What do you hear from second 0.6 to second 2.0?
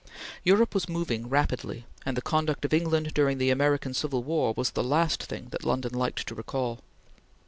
was moving rapidly,